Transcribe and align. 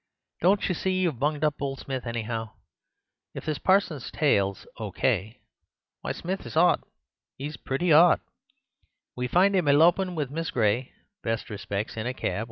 "Don't 0.41 0.67
you 0.67 0.73
see 0.73 0.99
you've 1.01 1.19
bunged 1.19 1.43
up 1.43 1.61
old 1.61 1.77
Smith 1.77 2.07
anyhow. 2.07 2.53
If 3.35 3.45
this 3.45 3.59
parson's 3.59 4.09
tale's 4.09 4.65
O.K.—why, 4.77 6.11
Smith 6.13 6.43
is 6.47 6.57
'ot. 6.57 6.81
'E's 7.37 7.55
pretty 7.55 7.93
'ot. 7.93 8.19
We 9.15 9.27
find 9.27 9.55
him 9.55 9.67
elopin' 9.67 10.15
with 10.15 10.31
Miss 10.31 10.49
Gray 10.49 10.91
(best 11.21 11.51
respects!) 11.51 11.97
in 11.97 12.07
a 12.07 12.15
cab. 12.15 12.39